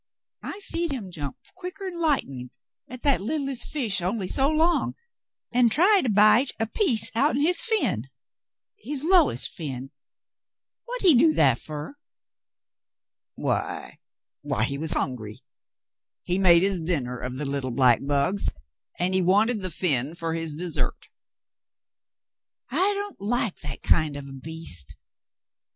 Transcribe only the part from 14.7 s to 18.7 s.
was hungry. He made his dinner off the little black bugs,